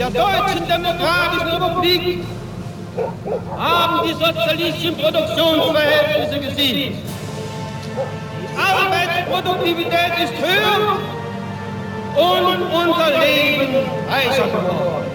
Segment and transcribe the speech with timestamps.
[0.00, 2.24] der Deutschen Demokratischen Republik
[3.58, 6.96] haben die sozialistischen Produktionsverhältnisse gesiegt.
[8.40, 10.98] Die Arbeitsproduktivität ist höher
[12.16, 13.74] und unser Leben
[14.08, 15.10] reicher geworden.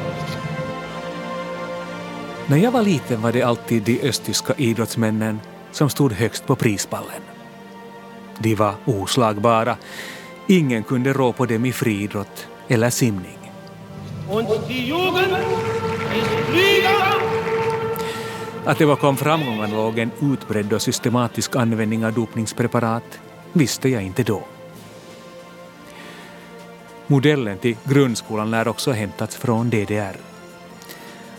[2.47, 5.39] När jag var liten var det alltid de östtyska idrottsmännen
[5.71, 7.21] som stod högst på prispallen.
[8.39, 9.77] De var oslagbara.
[10.47, 13.44] Ingen kunde rå på dem i friidrott eller simning.
[14.29, 15.31] Und die Jugend
[16.17, 17.21] ist Flieger.
[18.65, 23.19] Att det bakom framgångarna låg en utbredd och systematisk användning av dopningspreparat
[23.53, 24.43] visste jag inte då.
[27.07, 30.17] Modellen till grundskolan lär också ha hämtats från DDR.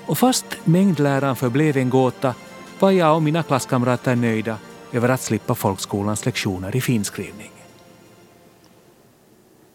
[0.07, 2.34] Och fast mängdläran förblev en gåta
[2.79, 4.59] var jag och mina klasskamrater nöjda
[4.93, 7.50] över att slippa folkskolans lektioner i finskrivning.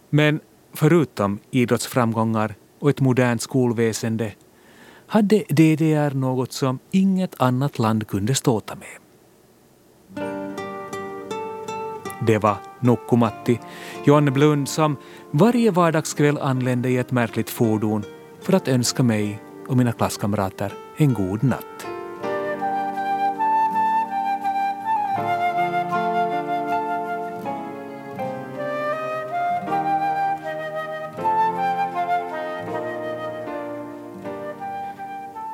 [0.09, 0.39] Men
[0.73, 4.33] förutom idrottsframgångar och ett modernt skolväsende
[5.07, 8.97] hade DDR något som inget annat land kunde ståta med.
[12.27, 13.59] Det var Nokkumatti,
[14.05, 14.97] John Blund, som
[15.31, 18.03] varje vardagskväll anlände i ett märkligt fordon
[18.41, 21.90] för att önska mig och mina klasskamrater en god natt.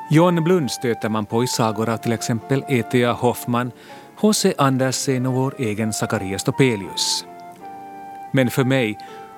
[0.09, 3.11] John Blund stöter man på i sagor av till exempel E.T.A.
[3.11, 3.71] Hoffman,
[4.15, 4.53] H.C.
[4.57, 7.25] Andersen och vår egen Zacharias Topelius.
[8.31, 8.97] Men för mig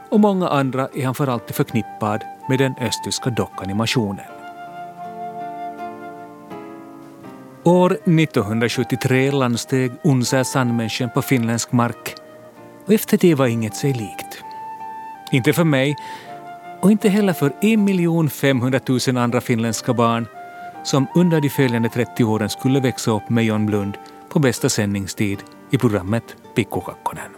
[0.10, 4.26] och många andra är han för alltid förknippad med den östtyska dockanimationen.
[7.64, 12.16] År 1973 landsteg Unser Sandmännchen på finländsk mark
[12.86, 14.44] och efter det var inget sig likt.
[15.32, 15.96] Inte för mig
[16.82, 17.54] och inte heller för
[18.26, 20.28] 1 500 000 andra finländska barn
[20.90, 23.98] som under de följande 30 åren skulle växa upp med John Blund
[24.30, 27.32] på bästa sändningstid i programmet Pikkukakkonen.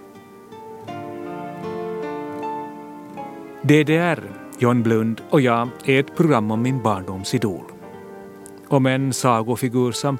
[3.62, 4.20] DDR,
[4.60, 7.66] John Blund och jag är ett program om min barndomsidol.
[8.68, 10.18] Om en sagofigur som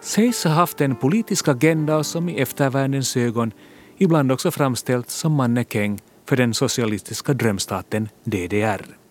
[0.00, 3.52] sägs ha haft en politisk agenda och som i eftervärldens ögon
[3.98, 9.01] ibland också framställts som mannekäng för den socialistiska drömstaten DDR.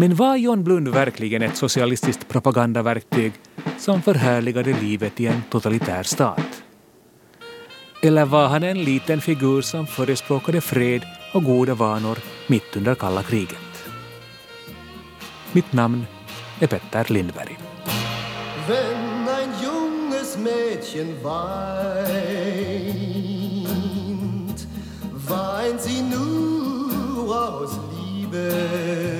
[0.00, 3.32] Men var John Blund verkligen ett socialistiskt propagandaverktyg
[3.78, 6.62] som förhärligade livet i en totalitär stat?
[8.02, 11.02] Eller var han en liten figur som förespråkade fred
[11.34, 13.84] och goda vanor mitt under kalla kriget?
[15.52, 16.06] Mitt namn
[16.60, 17.58] är Petter Lindberg.
[18.68, 21.40] Wenn ein junges Mädchen weint,
[25.28, 29.19] weint sie nur aus Liebe.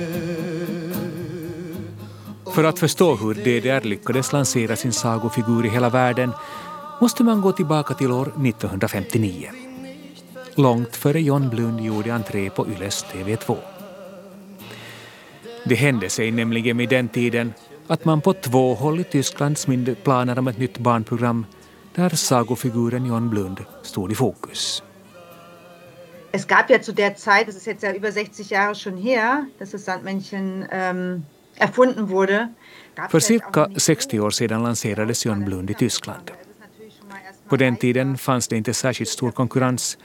[2.53, 6.31] För att förstå hur DDR lyckades lansera sin sagofigur i hela världen
[7.01, 9.49] måste man gå tillbaka till år 1959.
[10.55, 13.57] Långt före John Blund gjorde entré på Yles TV2.
[15.63, 17.53] Det hände sig nämligen vid den tiden
[17.87, 21.45] att man på två håll i Tyskland smidde planer om ett nytt barnprogram
[21.95, 24.83] där sagofiguren John Blund stod i fokus.
[26.31, 29.45] Es gab ja zu der Zeit, das ist jetzt ja über 60 Jahre schon her,
[29.59, 31.25] dass das Sandmännchen ähm,
[31.57, 32.53] erfunden wurde.
[33.09, 36.31] För cirka 60 år sedan lanserades John Blund i Tyskland.
[37.49, 39.97] På den tiden fanns det inte särskilt stor konkurrens.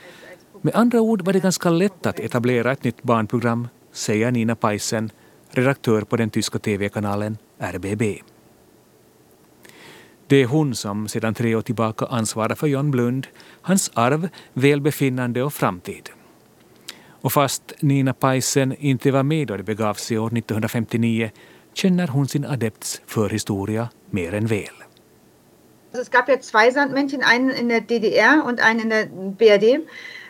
[0.62, 5.10] Med andra ord var det ganska lätt att etablera ett nytt barnprogram, säger Nina Paisen,
[5.50, 8.02] redaktör på den tyska tv-kanalen RBB.
[10.26, 13.26] Det är hon som sedan tre år tillbaka ansvarar för John Blund,
[13.62, 16.10] hans arv, välbefinnande och framtid.
[17.26, 21.30] Och fast Nina Paisen inte var med då det begav sig år 1959
[21.74, 24.76] känner hon sin adepts förhistoria mer än väl.
[25.92, 29.06] Es gab ja zwei Sandmännchen, einen in der DDR und einen in der
[29.38, 29.80] BRD.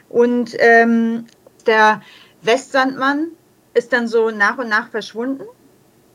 [0.08, 1.26] Und ähm,
[1.66, 2.00] der
[2.40, 3.30] Westsandmann
[3.74, 5.44] ist dann so nach und nach verschwunden.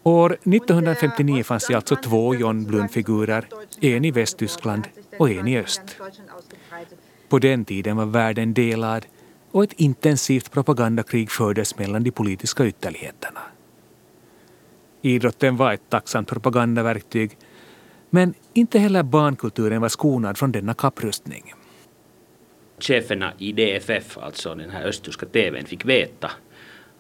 [0.04, 3.46] År 1959 fanns det alltså två John Blund-figurer,
[3.82, 4.88] en i Västtyskland
[5.18, 5.82] och en i öst.
[7.30, 9.06] På den tiden var världen delad
[9.52, 13.40] och ett intensivt propagandakrig fördes mellan de politiska ytterligheterna.
[15.02, 17.38] Idrotten var ett tacksamt propagandaverktyg
[18.10, 21.54] men inte heller barnkulturen var skonad från denna kapprustning.
[22.80, 26.32] Cheferna i DFF, alltså den här östtyska TVn, fick veta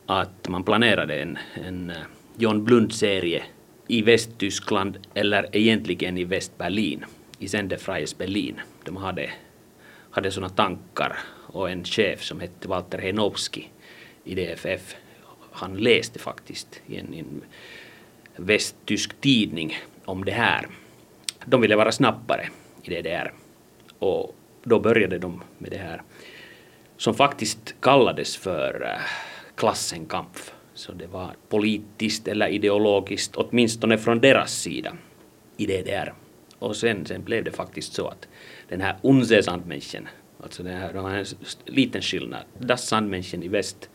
[0.05, 1.95] att man planerade en, en eh,
[2.37, 3.43] John Blund-serie
[3.87, 7.05] i Västtyskland eller egentligen i Västberlin,
[7.39, 8.59] i Sendefreies Berlin.
[8.83, 9.29] De hade,
[10.11, 11.17] hade sådana tankar
[11.51, 13.69] och en chef som hette Walter Henowski
[14.23, 14.95] i DFF.
[15.51, 17.41] Han läste faktiskt i en, en
[18.35, 20.67] västtysk tidning om det här.
[21.45, 22.49] De ville vara snabbare
[22.83, 23.33] i DDR
[23.99, 26.01] och då började de med det här
[26.97, 29.01] som faktiskt kallades för eh, äh,
[29.55, 30.53] Klassenkampf.
[30.73, 34.93] Så det var politiskt eller ideologiskt, åtminstone från deras sida
[35.57, 36.13] i DDR.
[36.59, 38.27] Och sen, sen blev det faktiskt så att
[38.69, 39.43] den här Unse
[40.43, 41.25] alltså det här, de har en
[41.65, 43.89] liten skillnad, Das Sandmännchen i väst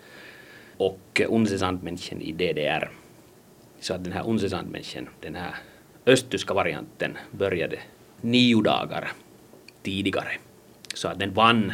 [0.77, 2.91] och Unse Sandmännchen i DDR.
[3.81, 5.55] Så att den här Unse Sandmännchen, den här
[6.07, 7.79] östtyska varianten, började
[8.21, 9.13] nio dagar
[9.83, 10.33] tidigare.
[10.95, 11.73] Så att den vann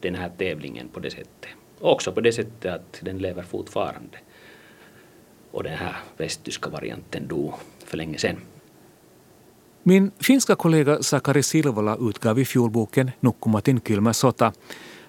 [0.00, 1.50] den här tävlingen på det sättet.
[1.80, 4.18] Också på det sättet att den lever fortfarande.
[5.50, 7.54] Och den här västtyska varianten dog
[7.84, 8.36] för länge sedan.
[9.82, 14.52] Min finska kollega Sakari Silvola utgav i fjol boken Nukkumatin kylmä sota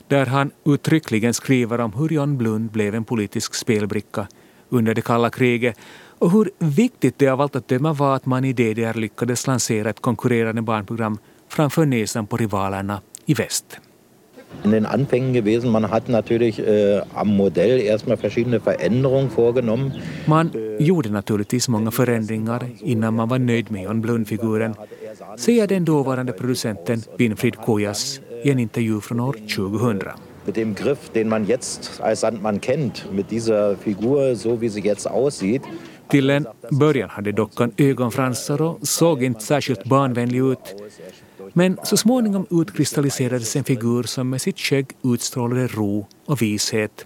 [0.09, 4.27] där han uttryckligen skriver om hur John Blund blev en politisk spelbricka
[4.69, 5.77] under det kalla kriget
[6.19, 9.89] och hur viktigt det av allt att döma var att man i DDR lyckades lansera
[9.89, 11.17] ett konkurrerande barnprogram
[11.49, 13.79] framför näsan på rivalerna i väst.
[14.63, 19.93] In den Anfängen gewesen, man hat natürlich äh, am Modell erstmal verschiedene Veränderungen vorgenommen.
[20.27, 24.75] Man gjorde naturligtvis många förändringar innan man var nöjd med John Blund-figuren,
[25.37, 30.01] säger den dåvarande producenten Winfried Kojas i en intervju från år 2000.
[30.45, 34.81] Mit dem Griff, den man jetzt als Sandmann kennt, mit dieser Figur, so wie sie
[34.81, 35.61] jetzt aussieht,
[36.11, 40.75] Till en början hade dockan ögonfransar och såg inte särskilt barnvänlig ut.
[41.53, 47.05] Men så småningom utkristalliserades en figur som med sitt skägg utstrålade ro och vishet.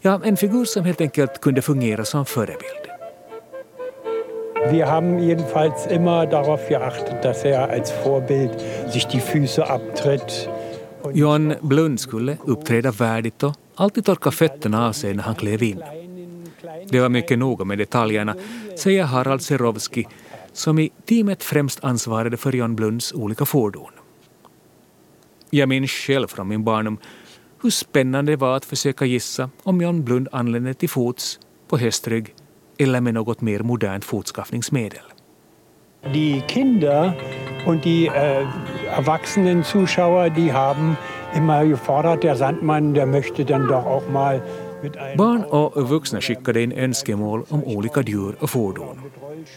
[0.00, 2.86] Ja, en figur som helt enkelt kunde fungera som förebild.
[4.70, 8.50] Wir haben jedenfalls immer darauf geachtet, dass er als Vorbild
[8.92, 10.48] sich die Füße abtritt.
[11.12, 15.82] John Blund skulle uppträda värdigt och alltid torka fötterna av sig när han klev in.
[16.88, 18.34] Det var mycket noga med detaljerna,
[18.76, 20.06] säger Harald Serowski
[20.56, 23.92] som i teamet främst ansvarade för John Blunds olika fordon.
[25.50, 26.98] Jag minns själv från min barndom
[27.62, 32.34] hur spännande det var att försöka gissa om John Blund anlände till fots, på hästrygg
[32.78, 35.02] eller med något mer modernt fortskaffningsmedel.
[36.14, 37.12] Die Kinder
[37.66, 38.46] und die äh,
[38.98, 40.96] erwachsenen Zuschauer, die haben
[41.34, 44.42] immer gefordert, der Sandmann, der möchte dann doch auch mal
[45.16, 49.00] Barn och vuxna skickade in önskemål om olika djur och fordon.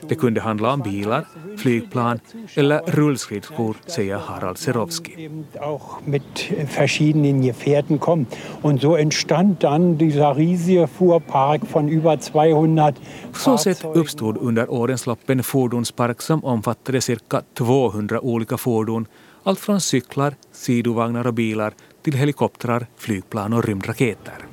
[0.08, 1.26] Det kunde handla om bilar,
[1.58, 2.20] flygplan
[2.56, 5.30] eller rullskridskor, säger Harald Serowski.
[5.30, 8.26] eben auch mit verschiedenen Gefährten kommen.
[8.62, 12.96] Und so entstand dann dieser riesige Fuhrpark von über 200
[13.32, 19.06] På så sätt uppstod under årens lopp en fordonspark som omfattade cirka 200 olika fordon,
[19.44, 24.49] allt från cyklar, sidovagnar och bilar till helikoptrar, flygplan och rymdraketer.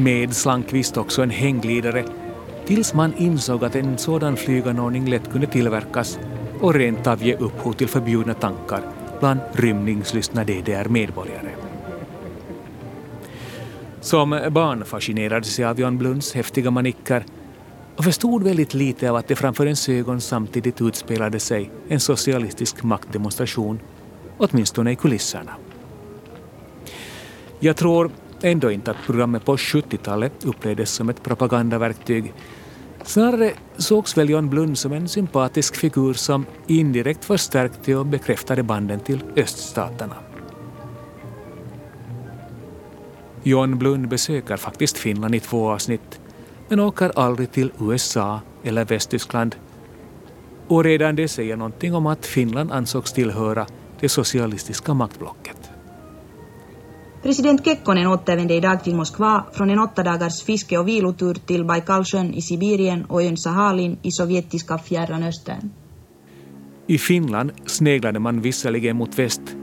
[0.00, 2.04] Med slank visst också en hängglidare
[2.66, 6.18] tills man insåg att en sådan flyganordning lätt kunde tillverkas
[6.60, 8.82] och rent av ge upphov till förbjudna tankar
[9.18, 11.50] bland rymningslystna DDR-medborgare.
[14.00, 17.24] Som barn fascinerades jag av Jan Blunds häftiga manicker
[17.96, 22.82] och förstod väldigt lite av att det framför ens ögon samtidigt utspelade sig en socialistisk
[22.82, 23.80] maktdemonstration,
[24.38, 25.52] åtminstone i kulisserna.
[27.58, 28.10] Jag tror
[28.44, 32.32] ändå inte att programmet på 70-talet upplevdes som ett propagandaverktyg.
[33.04, 39.00] Snarare sågs väl John Blund som en sympatisk figur som indirekt förstärkte och bekräftade banden
[39.00, 40.16] till öststaterna.
[43.42, 46.20] John Blund besöker faktiskt Finland i två avsnitt
[46.68, 49.56] men åker aldrig till USA eller Västtyskland.
[50.68, 53.66] Och redan det säger någonting om att Finland ansågs tillhöra
[54.00, 55.59] det socialistiska maktblocket.
[57.22, 62.34] President Kekkonen återvände idag till Moskva från en åtta dagars fiske och vilotur till Baikalsjön
[62.34, 65.70] i Sibirien och ön Sahalin i sovjetiska Fjärran Östern.
[66.86, 69.56] I Finland sneglade man visserligen mot väst,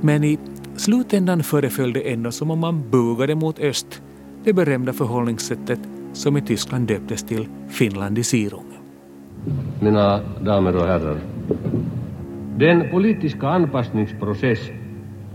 [0.00, 0.38] men i
[0.76, 4.02] slutändan föreföll det ändå som om man bugade mot öst,
[4.44, 5.80] det berömda förhållningssättet
[6.12, 8.72] som i Tyskland döptes till Finlandisierung.
[9.80, 11.20] Mina damer och herrar.
[12.58, 14.58] Den politiska anpassningsprocess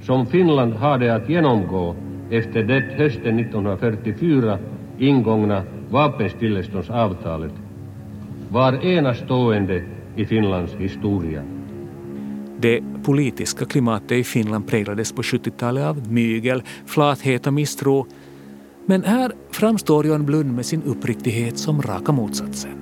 [0.01, 1.95] som Finland hade att genomgå
[2.29, 4.59] efter det hösten 1944
[4.99, 7.53] ingångna vapenstilleståndsavtalet
[8.49, 9.83] var enastående
[10.15, 11.43] i Finlands historia.
[12.59, 18.05] Det politiska klimatet i Finland präglades på 70-talet av mygel, flathet och misstro.
[18.85, 22.80] Men här framstår Jan Blund med sin uppriktighet som raka motsatsen.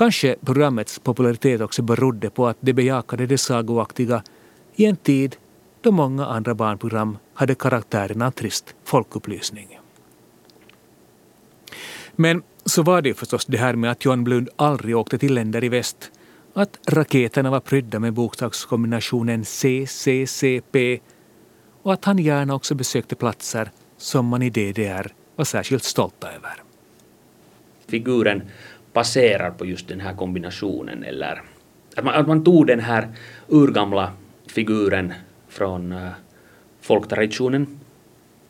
[0.00, 4.22] Kanske programmets popularitet också berodde på att det bejakade det sagoaktiga
[4.74, 5.36] i en tid
[5.80, 9.78] då många andra barnprogram hade karaktären av trist folkupplysning.
[12.16, 15.64] Men så var det förstås det här med att John Blund aldrig åkte till länder
[15.64, 16.10] i väst,
[16.54, 21.00] att raketerna var prydda med bokstavskombinationen CCCP
[21.82, 26.62] och att han gärna också besökte platser som man i DDR var särskilt stolta över.
[27.88, 28.42] Figuren
[28.92, 31.42] baserar på just den här kombinationen eller
[31.96, 33.08] att man, att man tog den här
[33.48, 34.12] urgamla
[34.46, 35.12] figuren
[35.48, 36.10] från uh,
[36.80, 37.80] folktraditionen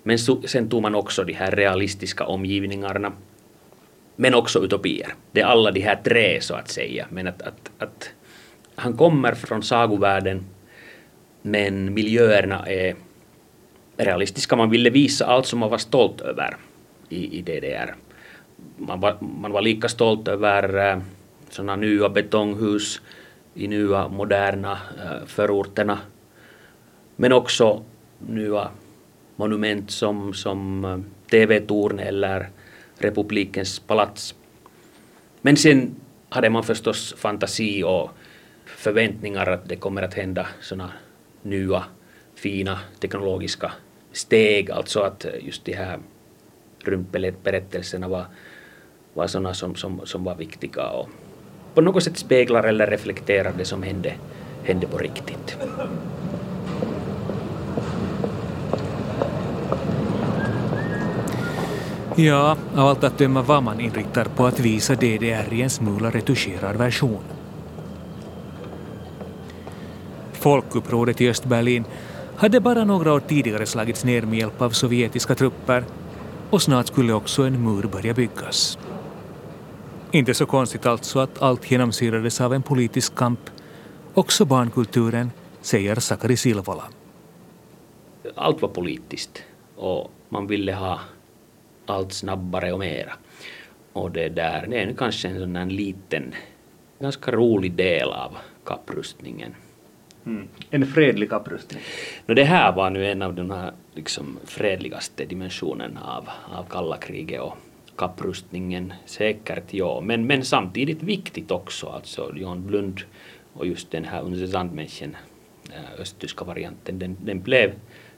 [0.03, 3.13] men so, sen tog man också de här realistiska omgivningarna
[4.17, 5.15] men också utopier.
[5.33, 7.07] Det är alla de här tre så att säga.
[7.11, 8.11] Men att, att, att
[8.75, 10.45] han kommer från sagovärlden
[11.43, 12.95] men miljöerna är
[13.97, 14.57] realistiska.
[14.57, 16.57] Man ville visa allt som man var stolt över
[17.09, 17.95] i, i DDR.
[18.77, 20.99] Man var, man var lika stolt över eh, äh,
[21.51, 23.03] sådana nya betonghus
[23.55, 25.99] i nya moderna äh, förorterna.
[27.17, 27.83] Men också
[28.19, 28.71] nya
[29.37, 30.99] monument som, som eh, äh,
[31.31, 32.49] TV-torn eller
[32.99, 34.35] republikens palats.
[35.43, 35.97] Men sen
[36.29, 38.11] hade man förstås fantasi och
[38.67, 40.93] förväntningar att det kommer att hända sådana
[41.43, 41.85] nya
[42.35, 43.73] fina teknologiska
[44.13, 45.99] steg, alltså att just de här
[46.85, 48.25] rymdberättelserna var,
[49.21, 51.09] var sådana som, som, som var viktiga och
[51.75, 54.15] på något sätt speglar eller reflekterar det som hände,
[54.65, 55.57] hände på riktigt.
[62.17, 66.11] Ja, av allt att döma var man inriktad på att visa DDR i en smula
[66.11, 67.23] retuscherad version.
[70.33, 71.85] Folkupproret i Östberlin
[72.37, 75.85] hade bara några år tidigare slagits ner med hjälp av sovjetiska trupper
[76.51, 78.79] och snart skulle också en mur börja byggas.
[80.13, 83.41] Inte så konstigt alltså att allt genomsyrades av en politisk kamp,
[84.15, 86.85] också barnkulturen, säger Sakari Silvola.
[88.35, 89.43] Allt var politiskt
[89.77, 91.01] och man ville ha
[91.87, 93.13] allt snabbare och mera.
[93.93, 96.35] Och det där, det är kanske en sån där liten,
[96.99, 99.55] ganska rolig del av kapprustningen.
[100.27, 100.49] Mm.
[100.71, 101.83] En fredlig kapprustning?
[102.27, 106.97] No, det här var nu en av de här liksom, fredligaste dimensionerna av, av kalla
[106.97, 107.57] kriget och
[108.01, 108.93] kapprustningen.
[109.07, 111.87] Säkert ja, men, men samtidigt viktigt också.
[111.87, 113.01] Alltså John Blund
[113.53, 115.17] och just den här Unse Sandmännchen,
[115.73, 117.73] eh, östtyska varianten, den, den blev,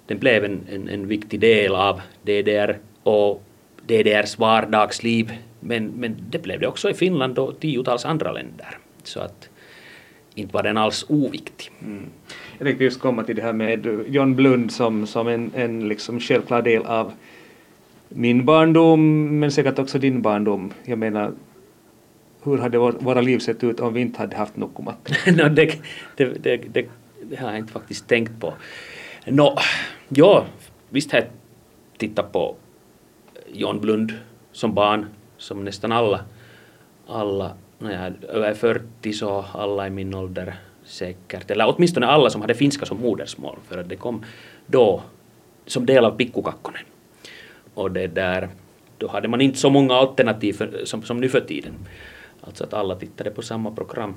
[0.07, 3.43] den blev en, en, en viktig del av DDR och
[3.87, 5.33] DDRs vardagsliv.
[5.61, 8.79] Men, men det blev det också i Finland och tiotals andra länder.
[9.03, 9.49] Så att
[10.35, 11.71] inte var den alls oviktig.
[11.81, 12.07] Mm.
[12.59, 16.21] Jag tänkte just komma till det här med John Blund som, som en, en liksom
[16.21, 17.13] självklar del av
[18.15, 19.01] min barndom
[19.41, 20.73] men säkert också din barndom.
[20.85, 21.33] Jag menar,
[22.43, 25.13] hur hade våra liv sett ut om vi inte hade haft Nukkumat?
[25.27, 25.79] no, det,
[26.17, 26.87] det, det, det,
[27.23, 28.55] det har jag inte faktiskt tänkt på.
[29.27, 29.57] No,
[30.09, 30.47] ja,
[30.89, 31.29] visst har jag
[31.99, 32.57] tittat på
[33.53, 34.13] John Blund
[34.53, 36.25] som barn, som nästan alla,
[37.07, 40.55] alla när jag är över 40 så alla i min ålder
[40.85, 44.25] säkert, eller åtminstone alla som hade finska som modersmål, för att det kom
[44.67, 45.03] då
[45.67, 46.83] som del av pikkukakkonen.
[47.75, 48.49] Och det där,
[48.99, 51.75] då hade man inte så många alternativ för, som, som nu för tiden.
[52.41, 54.15] Alltså att alla tittade på samma program.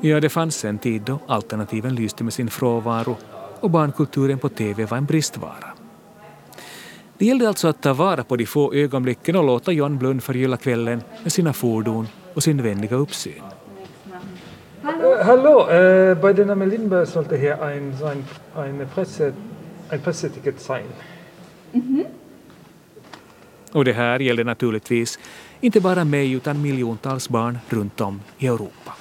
[0.00, 3.16] Ja, det fanns en tid då alternativen lyste med sin frånvaro
[3.60, 5.68] och barnkulturen på TV var en bristvara.
[7.18, 10.56] Det gällde alltså att ta vara på de få ögonblicken och låta John Blund förgylla
[10.56, 13.42] kvällen med sina fordon och sin vänliga uppsyn.
[14.82, 15.66] Hallo, uh, hallo
[16.22, 18.24] bei der Name Lindberg sollte hier ein, so ein,
[18.56, 19.32] eine Presse,
[19.90, 20.86] ein Presseticket sein.
[21.72, 22.06] -hmm.
[23.72, 25.18] Och det här gällde naturligtvis
[25.60, 28.92] inte bara mig utan miljontals barn runt om i Europa.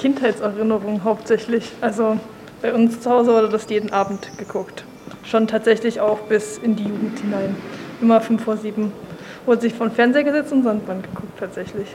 [0.00, 1.72] Kindheitserinnerung hauptsächlich.
[1.82, 2.18] Also
[2.62, 4.84] bei uns zu Hause wurde das jeden Abend geguckt.
[5.24, 7.54] Schon tatsächlich auch bis in die Jugend hinein.
[8.00, 8.92] Immer fünf vor sieben
[9.44, 11.88] wurde sich von Fernseher gesetzt und Sandband geguckt tatsächlich.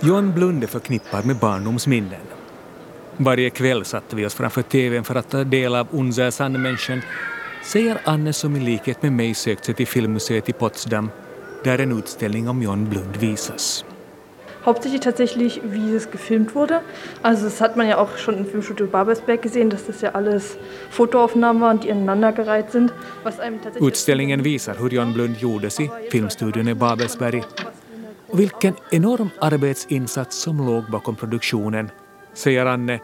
[0.00, 2.26] Johan Blunde förknippad med barndomsminnen.
[3.16, 7.02] Varje kväll satte vi oss framför TVn för att ta del av Unser Sandmännchen
[7.64, 11.10] säger Anne som i likhet med mig sökt sig till Filmmuseet i Potsdam
[11.64, 13.84] där en utställning om John Blund visas.
[14.64, 16.80] Hauptsächlich tatsächlich, wie es gefilmt wurde.
[17.22, 20.56] Also das hat man ja auch schon im Filmstudio Babelsberg gesehen, dass das ja alles
[20.90, 22.92] Fotoaufnahmen waren, die ineinandergereiht sind.
[23.24, 27.44] Was einem tatsächlich Utställningen visar hur John Blund gjordes i filmstudion i Babelsberg
[28.32, 31.90] vilken enorm arbetsinsats som låg bakom produktionen,
[32.34, 33.00] säger Anne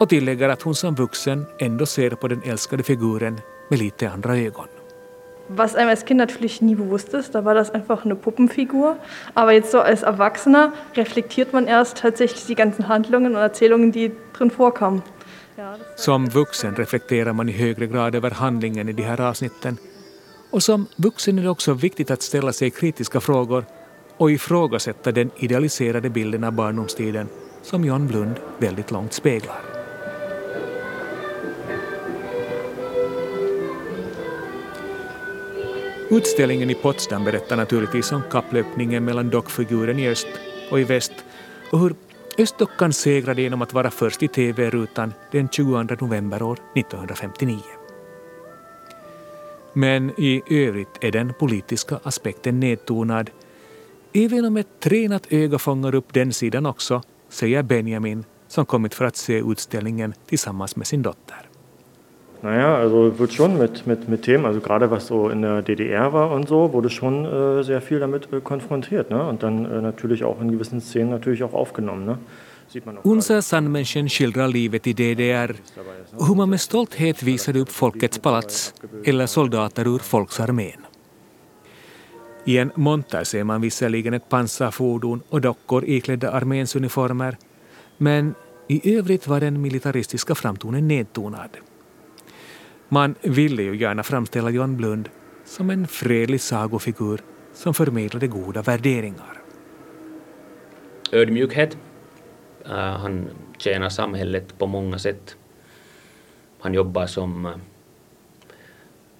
[0.00, 3.40] och tillägger att hon som vuxen ändå ser på den älskade figuren
[3.70, 4.75] med lite andra ögon.
[5.48, 7.34] Was einem als Kind natürlich nie bewusst ist.
[7.34, 8.96] Da war das einfach eine Puppenfigur.
[9.34, 14.12] Aber jetzt so als Erwachsener reflektiert man erst tatsächlich die ganzen Handlungen und Erzählungen, die
[14.32, 15.02] drin vorkamen.
[15.96, 19.78] Som vuxen reflekterar man i högre grad över handlingen i de här avsnitten.
[20.50, 23.64] Och som vuxen är det också viktigt att ställa sig kritiska frågor
[24.16, 27.28] och ifrågasätta den idealiserade bilden av barndomstiden
[27.62, 29.75] som John Blund väldigt långt speglar.
[36.10, 40.26] Utställningen i Potsdam berättar naturligtvis om kapplöpningen mellan dockfiguren i öst
[40.70, 41.12] och i väst
[41.72, 41.94] och hur
[42.38, 47.58] Östdockan segrade genom att vara först i TV-rutan den 22 november år 1959.
[49.72, 53.30] Men i övrigt är den politiska aspekten nedtonad.
[54.12, 59.04] Även om ett tränat öga fångar upp den sidan också, säger Benjamin som kommit för
[59.04, 61.45] att se utställningen tillsammans med sin dotter.
[62.42, 66.12] Naja, also wird schon mit, mit, mit Themen, also gerade was so in der DDR
[66.12, 69.10] war und so, wurde schon äh, sehr viel damit äh, konfrontiert.
[69.10, 69.26] Ne?
[69.26, 72.04] Und dann äh, natürlich auch in gewissen Szenen natürlich auch aufgenommen.
[72.06, 72.18] Ne?
[73.02, 75.54] Unser Sandmännchen skildrar livet i DDR
[76.16, 78.74] och hur man med stolthet visade upp Folkets palats
[79.04, 80.86] eller soldater ur Folksarmén.
[82.44, 87.36] I en monter ser man visserligen ett pansarfordon och dockor iklädda arméns uniformer,
[87.98, 88.34] men
[88.68, 91.50] i övrigt var den militaristiska framtonen nedtonad.
[92.88, 95.08] Man ville ju gärna framställa John Blund
[95.44, 97.20] som en fredlig sagofigur
[97.54, 99.42] som förmedlade goda värderingar.
[101.12, 101.76] Ödmjukhet.
[102.66, 105.36] Uh, eh, han tjänar samhället på många sätt.
[106.60, 107.52] Han jobbar som eh,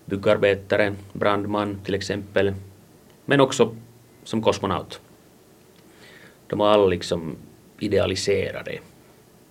[0.05, 2.55] byggarbetare, brandman till exempel,
[3.24, 3.76] men också
[4.24, 5.00] som kosmonaut.
[6.46, 7.37] De har alla liksom
[7.79, 8.79] idealiserade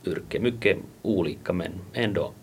[0.05, 2.33] yrken, mycket olika men ändå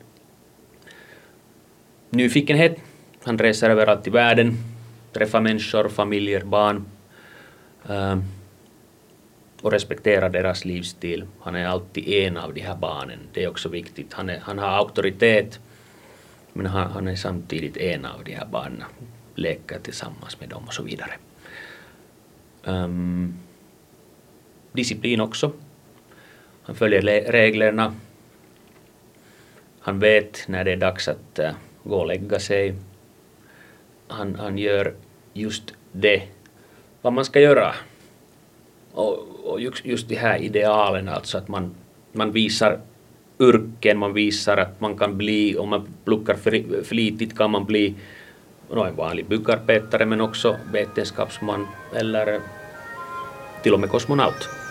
[2.13, 2.77] nyfikenhet.
[3.25, 4.57] Han reser överallt i världen,
[5.13, 6.85] träffar människor, familjer, barn
[7.91, 8.19] uh,
[9.63, 11.25] och respekterar deras livsstil.
[11.41, 13.19] Han är alltid en av de här barnen.
[13.33, 14.13] Det är också viktigt.
[14.13, 15.61] Han, är, han har auktoritet
[16.53, 18.83] men han, han, är samtidigt en av de här barnen.
[19.35, 21.13] Leker tillsammans med dem och så vidare.
[22.65, 23.35] Um,
[24.73, 25.53] disciplin också.
[26.63, 27.95] Han följer reglerna.
[29.81, 31.51] Han vet när det är dags att uh,
[31.85, 32.75] gå och lägga sig.
[34.09, 34.95] Han, han gör
[35.33, 36.23] just det,
[37.03, 37.75] vad man ska göra.
[38.93, 41.75] Och, och just, just de här idealen, alltså att man,
[42.13, 42.81] man visar
[43.41, 46.37] yrken, man visar att man kan bli, om man pluckar
[46.85, 47.95] flitigt kan man bli
[48.71, 52.41] no, en vanlig byggarbetare men också vetenskapsman eller
[53.63, 54.62] till och med kosmonaut.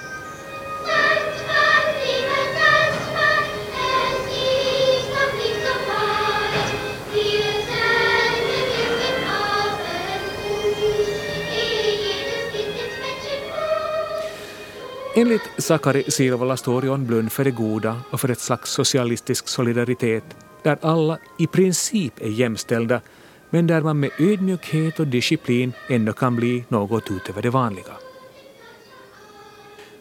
[15.16, 20.24] Enligt Sakari Silvola står John Blund för det goda och för ett slags socialistisk solidaritet
[20.64, 23.02] där alla i princip är jämställda
[23.50, 27.94] men där man med ödmjukhet och disciplin ändå kan bli något utöver det vanliga.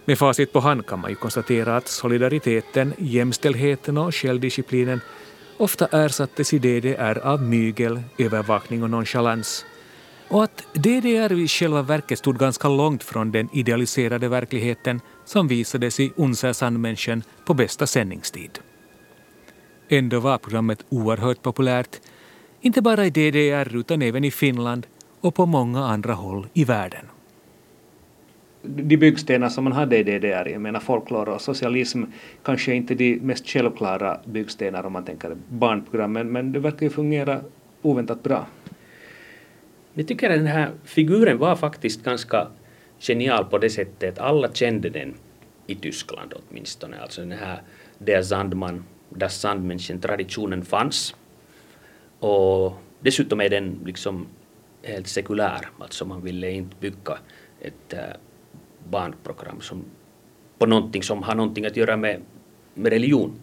[0.04, 5.00] Med facit på hand kan man ju konstatera att solidariteten, jämställdheten och självdisciplinen
[5.56, 9.64] ofta ersattes i DDR av mygel, övervakning och nonchalans
[10.30, 16.00] och att DDR i själva verket stod ganska långt från den idealiserade verkligheten som visades
[16.00, 18.58] i Unser Sandmännchen på bästa sändningstid.
[19.88, 22.00] Ändå var programmet oerhört populärt,
[22.60, 24.86] inte bara i DDR utan även i Finland
[25.20, 27.06] och på många andra håll i världen.
[28.62, 32.02] De byggstenar som man hade i DDR, jag menar folklor och socialism,
[32.42, 37.40] kanske inte de mest självklara byggstenar om man tänker barnprogrammen, men det verkar ju fungera
[37.82, 38.46] oväntat bra.
[39.94, 42.48] Jag tycker att den här figuren var faktiskt ganska
[42.98, 45.14] genial på det sättet att alla kände den
[45.66, 46.98] i Tyskland åtminstone.
[47.00, 47.62] Alltså den här
[47.98, 51.14] Der Sandman, Das Sandmännchen-traditionen fanns.
[52.18, 54.26] Och dessutom är den liksom
[54.82, 57.18] helt sekulär, alltså man ville inte bygga
[57.60, 58.00] ett eh,
[58.90, 59.84] barnprogram som
[60.58, 62.22] på någonting som har någonting att göra med,
[62.74, 63.40] med religion.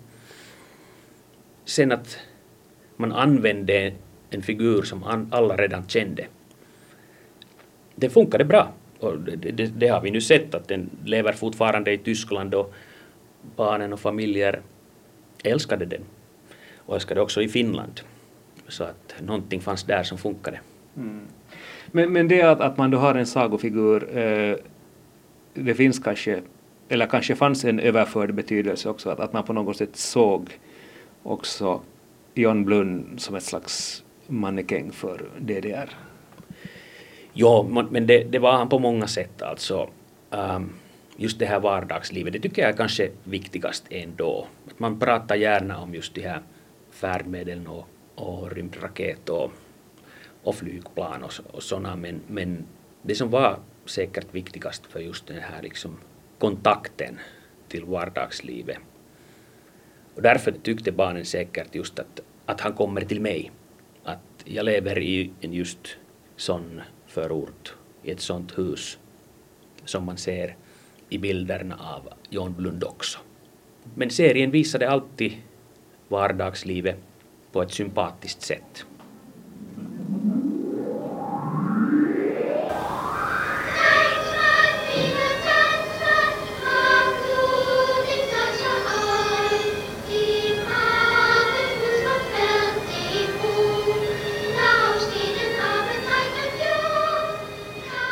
[1.66, 2.18] Sen att
[2.96, 3.94] man använde
[4.30, 6.28] en figur som alla redan kände.
[8.00, 8.74] Det funkade bra.
[9.00, 12.74] Och det, det, det, har vi nu sett att den lever fortfarande i Tyskland och
[13.56, 14.62] barnen och familjer
[15.44, 16.02] älskade den.
[16.78, 18.02] Och älskade också i Finland.
[18.68, 20.60] Så att någonting fanns där som funkade.
[20.98, 21.22] Mm.
[21.92, 24.56] Men, men det att, att man då har en sagofigur, eh,
[25.54, 26.42] det finns kanske,
[26.90, 30.60] eller kanske fanns en överförd betydelse också, att, att man på något sätt såg
[31.24, 31.82] också
[32.34, 36.07] John Blund som ett slags mannekäng för DDR.
[37.40, 39.90] Jo, men det, det, var han på många sätt alltså.
[40.30, 40.74] Um,
[41.18, 44.48] just det här vardagslivet, det tycker jag är kanske viktigast ändå.
[44.68, 46.42] Att man pratar gärna om just de här
[46.92, 49.52] färdmedlen och, och rymdraket och,
[50.44, 52.66] och flygplan och, och sådana, men, men
[53.02, 55.98] det som var säkert viktigast för just den här liksom
[56.40, 57.20] kontakten
[57.68, 58.78] till vardagslivet.
[60.16, 63.52] Och därför tyckte barnen säkert just att, att han kommer till mig.
[64.04, 65.98] Att jag lever i en just
[66.36, 66.82] sån
[67.18, 68.98] förort, i ett sånt hus
[69.86, 70.56] som man ser
[71.10, 73.20] i bilderna av John Blund också.
[73.96, 75.34] Men serien visade alltid
[76.08, 76.98] vardagslivet
[77.52, 78.86] på ett sympatiskt sätt.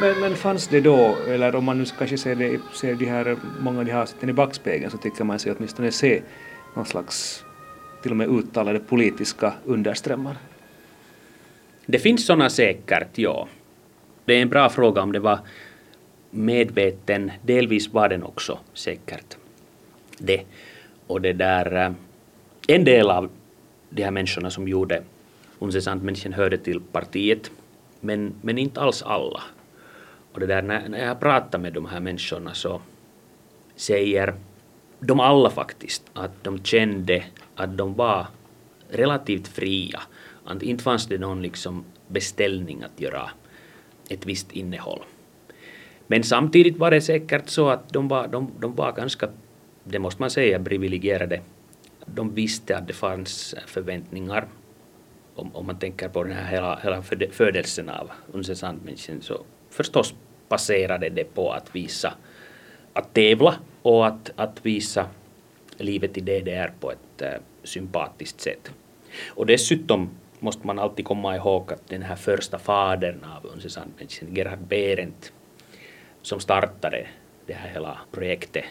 [0.06, 3.38] Men, men fanns det då, eller om man nu kanske ser, det, ser de här,
[3.60, 6.22] många av de här avsnitten i backspegeln så tycker man sig åtminstone se
[6.76, 7.44] någon slags
[8.02, 10.38] till och med uttalade politiska underströmmar?
[11.86, 13.48] Det finns sådana säkert, ja.
[14.26, 15.40] Det är en bra fråga om det var
[16.30, 19.38] medveten, delvis var den också säkert
[20.18, 20.42] det.
[21.08, 21.92] Och det där, eh,
[22.68, 23.30] en del av
[23.90, 25.04] de här människorna som gjorde
[25.60, 27.52] Unse människan hörde till partiet,
[28.02, 29.42] men, men inte alls alla.
[30.36, 32.82] Och det där, när, när jag pratar med de här människorna så
[33.76, 34.36] säger
[35.00, 37.24] de alla faktiskt att de kände
[37.56, 38.28] att de var
[38.90, 40.02] relativt fria.
[40.46, 43.30] Att inte fanns det någon liksom beställning att göra
[44.10, 45.00] ett visst innehåll.
[46.08, 49.30] Men samtidigt var det säkert så att de var, de, de var ganska,
[49.84, 51.42] det måste man säga, privilegierade.
[52.06, 54.48] De visste att det fanns förväntningar.
[55.36, 60.14] Om, om man tänker på den här hela, hela födelsen av Unse Sandmännchen så förstås
[60.50, 62.14] baserade det på att visa,
[62.94, 65.08] att tävla och att, att visa
[65.78, 67.30] livet i DDR på ett äh,
[67.64, 68.72] sympatiskt sätt.
[69.28, 73.82] Och dessutom måste man alltid komma ihåg att den här första fadern av Unse
[74.30, 75.34] Gerhard Behrendt,
[76.22, 77.08] som startade
[77.46, 78.64] det här hela projektet,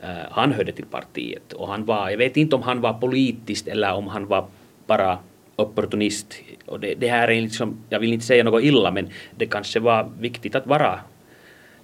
[0.00, 3.68] äh, han hörde till partiet och han var, jag vet inte om han var politiskt
[3.68, 4.46] eller om han var
[4.86, 5.18] bara
[5.56, 6.40] opportunist.
[6.66, 9.80] Och det, det, här är liksom, jag vill inte säga något illa, men det kanske
[9.80, 11.00] var viktigt att vara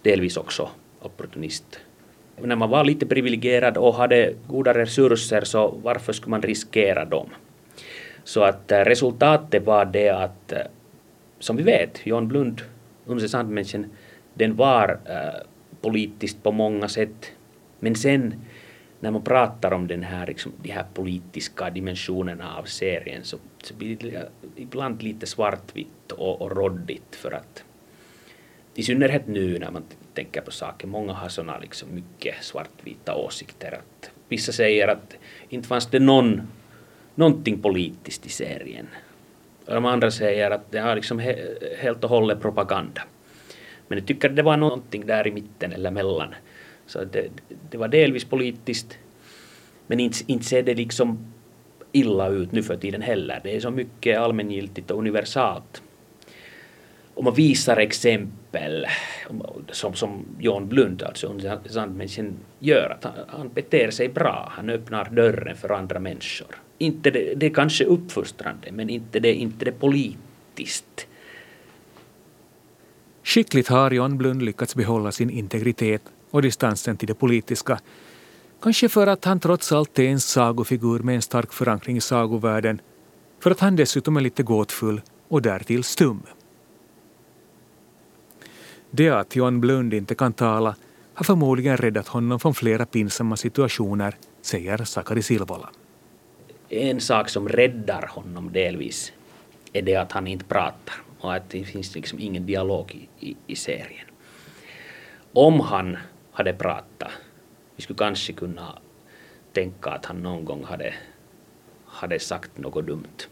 [0.02, 0.68] delvis också
[1.00, 1.80] opportunist.
[2.42, 7.28] När man var lite privilegierad och hade goda resurser så varför skulle man riskera dem?
[8.24, 10.58] Så att eh, resultatet var det att, eh,
[11.38, 12.62] som vi vet, John Blund,
[13.06, 13.44] Unse
[14.34, 15.46] den var äh,
[15.80, 17.32] politiskt på många sätt.
[17.78, 18.34] Men sen
[19.00, 23.74] när man pratar om den här, liksom, de här politiska dimensionerna av serien så, så
[23.74, 27.64] blir det ibland lite svartvitt och, och råddigt för att
[28.74, 29.82] i synnerhet nu när man
[30.14, 33.72] tänker på saker, många har sådana liksom mycket svartvita åsikter.
[33.72, 35.16] Att vissa säger att
[35.48, 36.42] inte fanns det någon,
[37.14, 38.88] någonting politiskt i serien.
[39.66, 41.36] Och de andra säger att det har liksom he,
[41.78, 43.02] helt och hållet propaganda.
[43.88, 46.34] Men jag tycker det var någonting där i mitten eller mellan.
[46.90, 47.28] Så det,
[47.70, 48.98] det var delvis politiskt,
[49.86, 51.18] men inte, inte ser det liksom
[51.92, 53.40] illa ut nu för tiden heller.
[53.44, 55.82] Det är så mycket allmängiltigt och universalt.
[57.14, 58.86] Om man visar exempel
[59.70, 61.34] som, som John Blund, alltså
[61.66, 66.56] Sandmänniskan gör, att han, han beter sig bra, han öppnar dörren för andra människor.
[66.78, 71.06] Inte det, det är kanske uppfostrande, men inte det, inte det politiskt.
[73.22, 77.80] Skickligt har John Blund lyckats behålla sin integritet och distansen till det politiska.
[78.62, 82.80] Kanske för att han trots allt är en sagofigur med en stark förankring i sagovärlden,
[83.40, 86.22] för att han dessutom är lite gåtfull och därtill stum.
[88.90, 90.76] Det att John Blund inte kan tala
[91.14, 95.70] har förmodligen räddat honom från flera pinsamma situationer, säger Sakari Silvola.
[96.68, 99.12] En sak som räddar honom delvis
[99.72, 103.36] är det att han inte pratar och att det finns liksom ingen dialog i, i,
[103.46, 104.06] i serien.
[105.32, 105.96] Om han
[106.32, 107.10] hade pratat,
[107.76, 108.78] vi skulle kanske kunna
[109.52, 110.94] tänka att han någon gång hade,
[111.84, 113.28] hade sagt något dumt.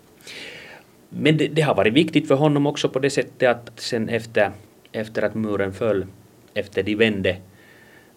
[1.08, 4.52] Men det, det, har varit viktigt för honom också på det sättet att sen efter,
[4.92, 6.06] efter att muren föll,
[6.54, 7.36] efter de vände,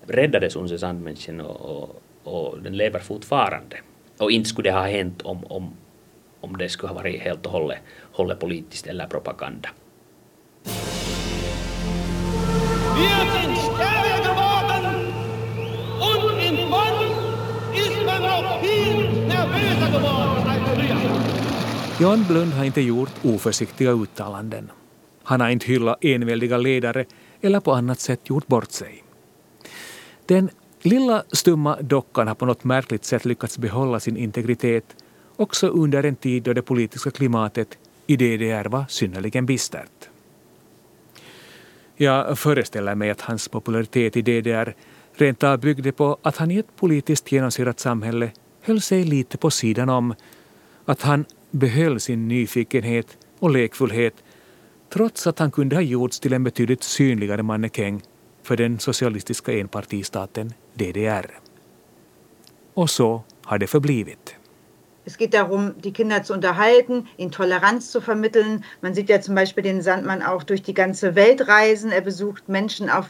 [0.07, 3.77] räddades Unse Sandmännchen och, och, och den lever fortfarande.
[4.17, 5.73] Och inte skulle det ha hänt om, om,
[6.41, 7.79] om det skulle ha varit helt och hållet,
[8.11, 9.69] hållet politiskt eller propaganda.
[22.01, 24.71] Jan Blund har inte gjort oförsiktiga uttalanden.
[25.23, 27.05] Han har inte hyllat enväldiga ledare
[27.41, 29.03] eller på annat sätt gjort bort sig.
[30.25, 30.49] Den
[30.81, 34.95] lilla stumma dockan har på något märkligt sätt lyckats behålla sin integritet
[35.35, 40.09] också under en tid då det politiska klimatet i DDR var synnerligen bistert.
[41.95, 44.75] Jag föreställer mig att hans popularitet i DDR
[45.13, 49.51] rent av byggde på att han i ett politiskt genomsyrat samhälle höll sig lite på
[49.51, 50.15] sidan om,
[50.85, 54.13] att han behöll sin nyfikenhet och lekfullhet
[54.89, 58.01] trots att han kunde ha gjorts till en betydligt synligare mannekäng
[58.43, 61.39] för den socialistiska enpartistaten DDR.
[62.73, 64.35] Och så har det förblivit.
[65.05, 68.63] Es geht darum, die Kinder zu unterhalten, ihnen Toleranz zu vermitteln.
[68.81, 71.91] Man sieht ja zum Beispiel den Sandmann auch durch die ganze Welt reisen.
[71.91, 73.07] Er besucht Menschen auf,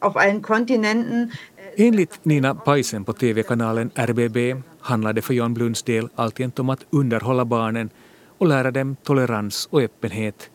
[0.00, 1.32] auf allen Kontinenten.
[1.76, 6.86] Enligt Nina Paisen på TV-kanalen RBB handlar det för Jan Blunds del alltjämt om att
[6.90, 7.90] underhålla barnen
[8.38, 10.50] och lära dem tolerans och öppenhet,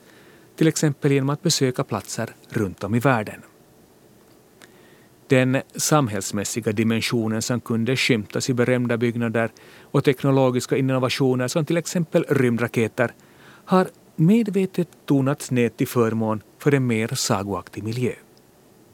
[0.56, 3.42] till exempel genom att besöka platser runt om i världen.
[5.28, 9.50] Den samhällsmässiga dimensionen som kunde skymtas i berömda byggnader
[9.82, 13.12] och teknologiska innovationer som till exempel rymdraketer
[13.66, 18.12] har medvetet tonats ned till förmån för en mer sagoaktig miljö.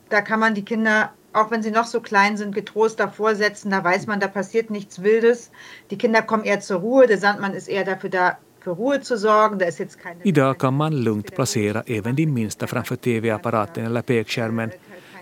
[0.10, 3.72] Där kan man die Kinder auch wenn sie noch so klein sind, getrost davor setzen.
[3.72, 5.52] Da weiß man, da passiert nichts Wildes.
[5.90, 7.08] Die Kinder kommen eher zur Ruhe.
[7.08, 9.60] Der Sandmann ist eher dafür da, för Ruhe zu sorgen.
[9.60, 14.02] Da ist jetzt keine Idag kan man lugnt placera även de minsta framför TV-apparaten eller
[14.02, 14.72] pekskärmen,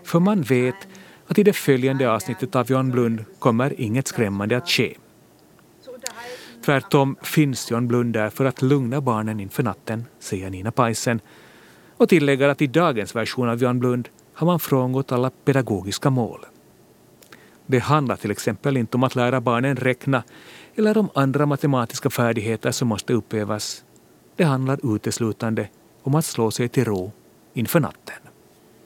[0.03, 0.87] för man vet
[1.27, 4.95] att i det följande avsnittet av Jan Blund kommer inget skrämmande att ske.
[6.65, 11.21] Tvärtom finns Jan Blund där för att lugna barnen inför natten, säger Nina Paisen
[11.97, 16.45] och tillägger att i dagens version av Jan Blund har man frångått alla pedagogiska mål.
[17.65, 20.23] Det handlar till exempel inte om att lära barnen räkna
[20.75, 23.83] eller om andra matematiska färdigheter som måste uppövas.
[24.35, 25.67] Det handlar uteslutande
[26.03, 27.11] om att slå sig till ro
[27.53, 28.15] inför natten.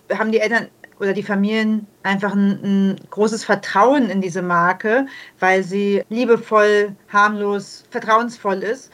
[0.09, 0.63] Haben die Eltern
[0.99, 5.07] oder die Familien einfach ein, ein, großes Vertrauen in diese Marke,
[5.39, 8.91] weil sie liebevoll, harmlos, vertrauensvoll ist.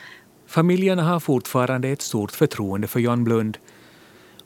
[0.48, 3.58] Familjerna har fortfarande ett stort förtroende för Jan Blund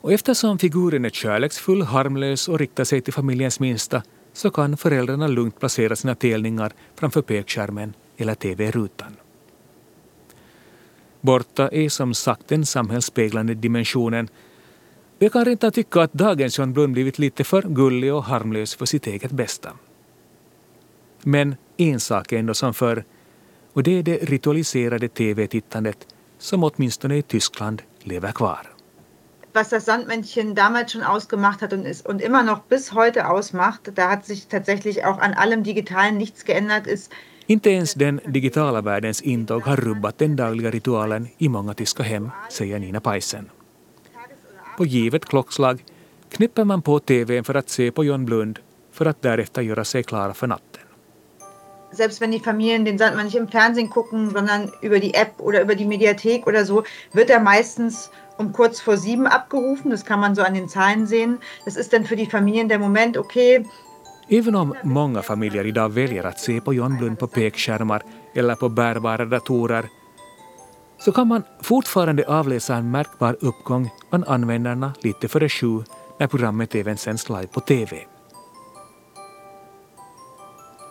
[0.04, 5.26] och eftersom figuren är kärleksfull, harmlös och riktar sig till familjens minsta så kan föräldrarna
[5.26, 9.16] lugnt placera sina telningar framför pekskärmen eller TV-rutan.
[11.20, 14.28] Borta är som sagt den samhällsspeglande dimensionen.
[15.18, 18.86] Jag kan rent tycka att dagens John Blund blivit lite för gullig och harmlös för
[18.86, 19.72] sitt eget bästa.
[21.22, 23.04] Men en sak är ändå som förr
[23.72, 26.06] och det är det ritualiserade TV-tittandet
[26.38, 28.73] som åtminstone i Tyskland lever kvar.
[29.54, 33.92] Was das Sandmännchen damals schon ausgemacht hat und, ist, und immer noch bis heute ausmacht,
[33.94, 37.12] da hat sich tatsächlich auch an allem Digitalen nichts geändert, ist
[37.46, 42.30] Inte ens den digitala världens intåg har rubbat den dagliga ritualen i många tyska hem,
[42.48, 43.50] säger Nina Paisen.
[44.76, 45.84] På givet klockslag
[46.30, 48.58] knipper man på TVn för att se på John Blund
[48.92, 50.82] för att därefter göra sig klara för natten.
[51.92, 55.60] Selbst wenn die Familien den Sandmann nicht im Fernsehen gucken, sondern über die App oder
[55.60, 59.90] über die Mediathek oder so, wird er meistens um kurz vor sieben abgerufen.
[59.90, 61.38] Das kann man so an den Zahlen sehen.
[61.64, 63.64] Das ist dann für die Familien der Moment, okay.
[64.28, 68.02] Även om många familjer idag väljer att se på John Blund på pekskärmar
[68.34, 69.84] eller på bärbara datorer
[70.98, 75.82] så kan man fortfarande avläsa en märkbar uppgång bland användarna lite före sju
[76.18, 78.06] när programmet även sänds live på TV.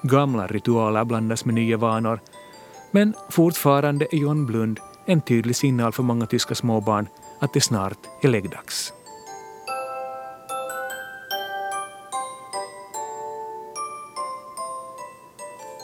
[0.04, 2.20] Gamla ritualer blandas med nya vanor
[2.92, 7.08] men fortfarande är John Blund en tydlig signal för många tyska småbarn
[7.44, 8.94] att det snart är läggdags.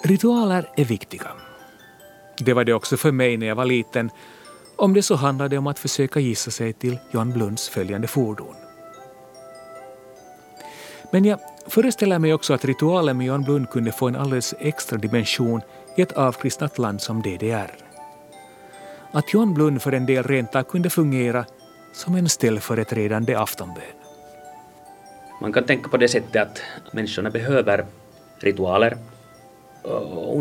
[0.04, 1.32] Ritualer är viktiga.
[2.38, 4.10] Det var det också för mig när jag var liten,
[4.76, 8.56] om det så handlade om att försöka gissa sig till Jan Blunds följande fordon.
[11.12, 14.98] Men jag föreställer mig också att ritualen med Jan Blund kunde få en alldeles extra
[14.98, 15.62] dimension
[15.98, 17.89] i ett avkristnat land som DDR
[19.12, 21.46] att John Blund för en del rent kunde fungera
[21.94, 23.84] som en ställföreträdande aftonbön.
[25.42, 26.62] Man kan tänka på det sättet att
[26.94, 27.86] människorna behöver
[28.40, 28.98] ritualer.
[29.84, 30.38] Och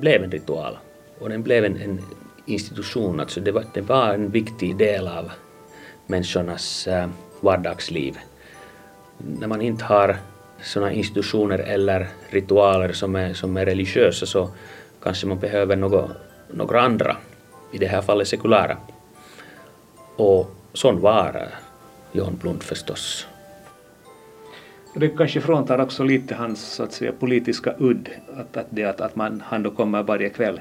[0.00, 0.78] blev en ritual.
[1.18, 2.00] Och den blev en, en
[2.46, 5.30] institution, alltså det var, det var en viktig del av
[6.06, 7.08] människornas äh,
[7.40, 8.18] vardagsliv.
[9.18, 10.16] När man inte har
[10.62, 14.50] sådana institutioner eller ritualer som är, som är religiösa så
[15.02, 16.10] kanske man behöver något,
[16.50, 17.16] några andra,
[17.72, 18.76] i det här fallet sekulära.
[20.16, 21.48] Och sån var
[22.12, 23.26] Jan Blund förstås.
[24.94, 29.00] Det kanske fråntar också lite hans så att säga, politiska udd, att, att, det, att,
[29.00, 30.60] att man, han då kommer varje kväll.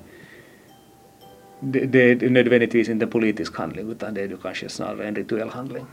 [1.60, 5.16] Det, det är nödvändigtvis inte en politisk handling utan det är ju kanske snarare en
[5.16, 5.86] rituell handling.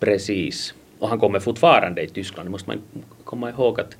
[0.00, 0.74] Precis.
[0.98, 2.78] Och han kommer fortfarande i Tyskland, det måste man
[3.24, 3.96] komma ihåg att,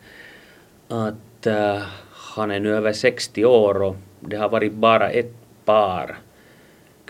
[0.89, 6.19] att uh, han är nu över 60 år och det har varit bara ett par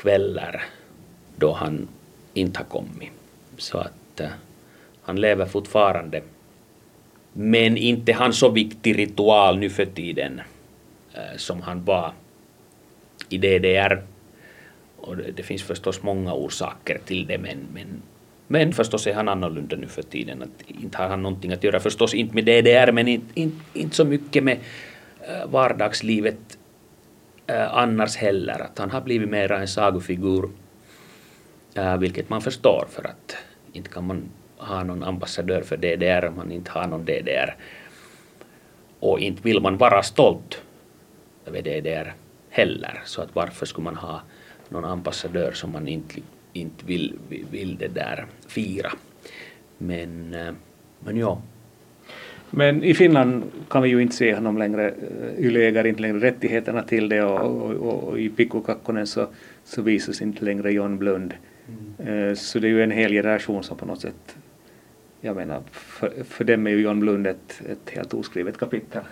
[0.05, 0.63] kvällar
[1.37, 1.89] då han
[2.35, 3.11] inte har kommit.
[3.57, 4.27] Så att uh,
[5.03, 6.23] han lever fortfarande.
[7.33, 10.41] Men inte han så viktig ritual nu för tiden
[11.17, 12.13] uh, som han var
[13.29, 14.03] i DDR.
[14.97, 18.03] Och det, det, finns förstås många orsaker till det men, men,
[18.47, 20.43] men förstås är han annorlunda nu för tiden.
[20.43, 23.97] Att inte har han någonting att göra, förstås inte med DDR men inte, inte, inte
[23.97, 24.59] så mycket med
[25.29, 26.59] uh, vardagslivet
[27.47, 28.61] eh, annars heller.
[28.63, 30.51] Att han har blivit mera en sagofigur.
[31.75, 33.37] eh, vilket man förstår för att
[33.73, 34.23] inte kan man
[34.57, 37.57] ha någon ambassadör för DDR om man inte har någon DDR.
[39.01, 40.63] Och inte vill man vara stolt
[41.47, 42.15] över DDR
[42.51, 43.03] heller.
[43.05, 44.23] Så att varför skulle man ha
[44.69, 46.21] någon ambassadör som man inte,
[46.53, 48.93] inte vill, vill det där fira.
[49.79, 50.55] Men, eh,
[51.01, 51.43] men ja.
[52.57, 54.95] Men i Finland kan vi ju inte se honom längre.
[55.39, 59.27] Yle äger inte längre rättigheterna till det och, och, och, och i Pikku Kakkonen så,
[59.65, 61.35] så visas inte längre John Blund.
[61.99, 62.37] Mm.
[62.37, 64.37] Så det är ju en hel generation som på något sätt,
[65.21, 69.03] jag menar, för, för dem är ju John Blund ett, ett helt oskrivet kapitel.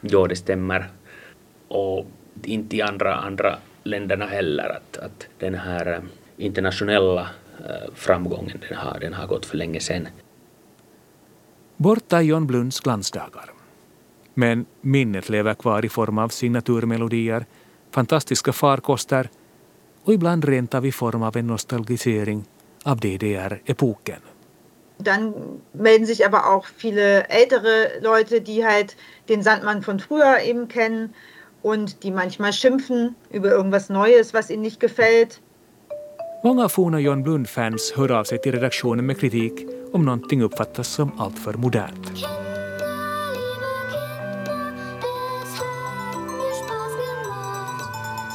[0.00, 0.84] Ja, det stämmer.
[1.68, 2.06] Och
[2.44, 4.76] inte i andra, andra länderna heller.
[4.76, 6.00] Att, att den här eh,
[6.36, 7.20] internationella
[7.58, 10.08] eh, framgången den har, den har gått för länge sedan.
[11.82, 13.50] Borta är John Blunds glansdagar.
[14.34, 17.46] Men minnet lever kvar i form av signaturmelodier,
[17.90, 19.28] fantastiska farkoster
[20.04, 22.44] och ibland rent av i form av en nostalgisering
[22.84, 24.20] av DDR-epoken.
[24.98, 25.34] Dann
[25.72, 28.96] melden sich aber auch viele ältere Leute, die halt
[29.28, 31.14] den Sandmann von früher eben kennen
[31.62, 35.40] und die manchmal schimpfen über irgendwas Neues, was ihnen nicht gefällt.
[36.44, 41.20] Många forna John Blund-fans hör av sig till redaktionen med kritik om någonting uppfattas som
[41.20, 42.12] alltför modernt.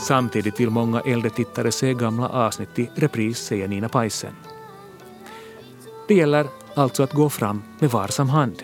[0.08, 4.34] Samtidigt vill många äldre tittare se gamla avsnitt i repris, säger Nina Paisen.
[6.08, 8.64] Det gäller alltså att gå fram med varsam hand.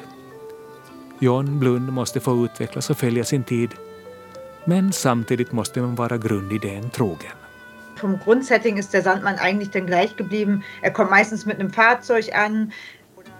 [1.19, 3.69] John Blund måste få utvecklas och följa sin tid
[4.65, 7.40] men samtidigt måste man vara grundidén trogen.
[8.01, 10.63] Vom Grundsetting ist der Sandmann eigentlich dann gleich geblieben.
[10.81, 12.71] Er kommt meistens mit einem Fahrzeug an.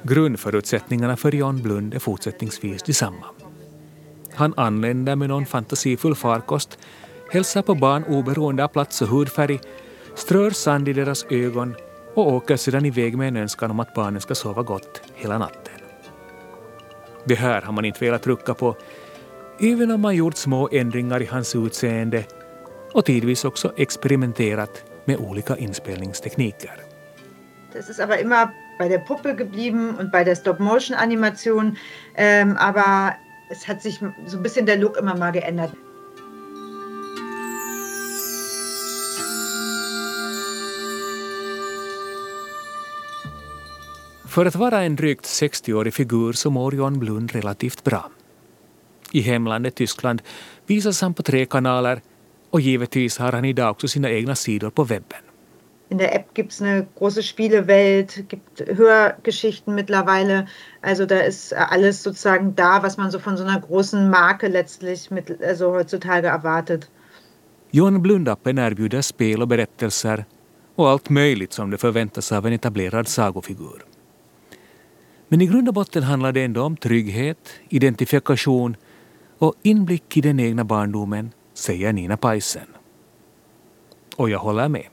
[0.03, 3.25] Grundförutsättningarna för Jan Blund är fortsättningsvis desamma.
[4.33, 6.77] Han anländer med någon fantasifull farkost,
[7.31, 9.59] hälsar på barn oberoende av plats och hudfärg,
[10.15, 11.75] strör sand i deras ögon
[12.15, 15.73] och åker sedan iväg med en önskan om att barnen ska sova gott hela natten.
[17.25, 18.75] Det här har man inte velat rucka på
[19.59, 22.25] även om man gjort små ändringar i hans utseende
[22.93, 26.75] och tidvis också experimenterat med olika inspelningstekniker.
[27.73, 28.49] Das ist aber immer
[28.79, 31.77] bei der Puppe geblieben und bei der Stop-Motion-Animation,
[32.15, 33.15] ähm, aber
[33.49, 35.71] es hat sich so ein bisschen der Look immer mal geändert.
[44.27, 48.09] För att vara en drygt 60-årig figur så mår John Blund relativt bra.
[49.11, 50.21] I hemlandet Tyskland
[50.67, 52.01] visas han på tre kanaler
[52.51, 55.19] och givetvis har han idag också sina egna sidor på webben.
[55.89, 60.47] In der App gibt es eine große Spielewelt, gibt Hörgeschichten mittlerweile.
[60.81, 65.11] Also da ist alles sozusagen da, was man so von so einer großen Marke letztlich
[65.11, 66.89] mit, also heutzutage erwartet.
[67.71, 70.25] Johan Blundappen erbjuder spel och berättelser
[70.75, 73.85] och allt möjligt som det förväntas av en etablerad sagofigur.
[75.27, 78.75] Men i grund och botten handlar det ändå om trygghet, identifikation
[79.37, 81.31] och inblick i den egna barndomen,
[81.61, 82.67] säger Nina Paisen.
[84.15, 84.87] Och jag håller med.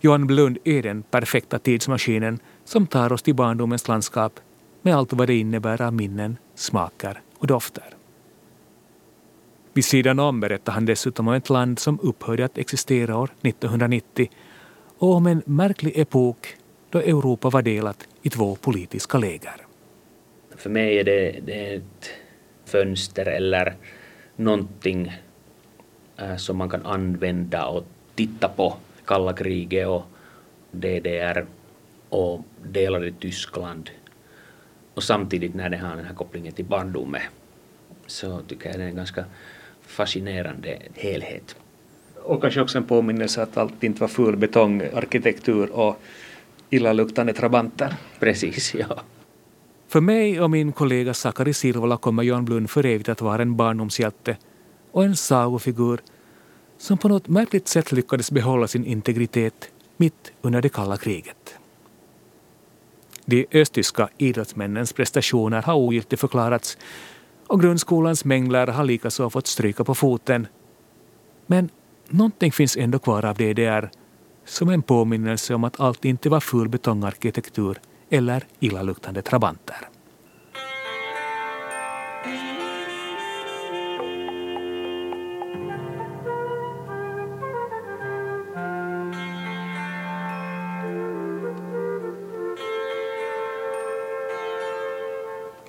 [0.00, 4.40] Johan Blund är den perfekta tidsmaskinen som tar oss till barndomens landskap
[4.82, 7.84] med allt vad det innebär av minnen, smaker och dofter.
[9.72, 14.30] Vid sidan om berättar han dessutom om ett land som upphörde att existera år 1990
[14.98, 16.56] och om en märklig epok
[16.90, 19.56] då Europa var delat i två politiska läger.
[20.56, 22.10] För mig är det, det är ett
[22.64, 23.76] fönster eller
[24.36, 25.12] någonting
[26.38, 30.02] som man kan använda och titta på kalla kriget och
[30.70, 31.46] DDR
[32.08, 33.90] och delade Tyskland.
[34.94, 37.22] Och samtidigt när det har den här kopplingen till barndomen
[38.06, 39.24] så tycker jag det är en ganska
[39.86, 41.56] fascinerande helhet.
[42.22, 46.00] Och kanske också en påminnelse att allt inte var full betongarkitektur och
[46.70, 47.94] illaluktande trabanter.
[48.18, 49.00] Precis, ja.
[49.88, 53.56] För mig och min kollega Sakari Silvola kommer Jan Blund för evigt att vara en
[53.56, 54.36] barndomshjälte
[54.92, 56.00] och en sagofigur
[56.78, 61.54] som på något märkligt sätt lyckades behålla sin integritet mitt under det kalla kriget.
[63.24, 66.78] De östtyska idrottsmännens prestationer har ogiltigt förklarats
[67.46, 70.46] och grundskolans mängdlärare har likaså fått stryka på foten.
[71.46, 71.68] Men
[72.08, 73.90] någonting finns ändå kvar av DDR
[74.44, 77.80] som en påminnelse om att allt inte var full betongarkitektur
[78.10, 79.88] eller illaluktande trabanter.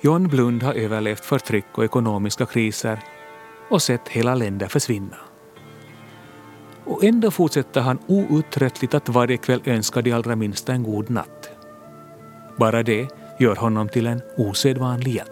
[0.04, 3.00] John Blund har överlevt förtryck och ekonomiska kriser
[3.70, 5.16] och sett hela länder försvinna.
[6.84, 11.50] Och ändå fortsätter han outtröttligt att varje kväll önska de allra minsta en god natt.
[12.58, 15.31] Bara det gör honom till en osedvanlig hjälte.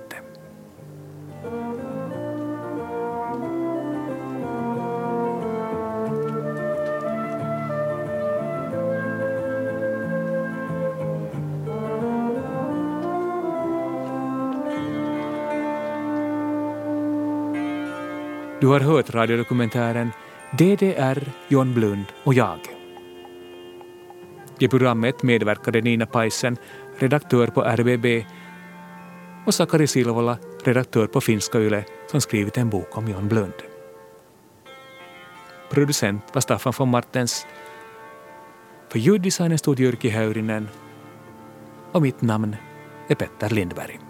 [18.60, 20.10] Du har hört radiodokumentären
[20.58, 22.58] DDR, John Blund och jag.
[24.58, 26.56] I programmet medverkade Nina Paisen,
[26.98, 28.26] redaktör på RBB
[29.46, 33.54] och Sakari Silvola, redaktör på Finska Yle, som skrivit en bok om John Blund.
[35.70, 37.46] Producent var Staffan von Martens.
[38.88, 40.68] För ljuddesignen stod Jyrki Häyrinen
[41.92, 42.56] och mitt namn
[43.08, 44.09] är Petter Lindberg.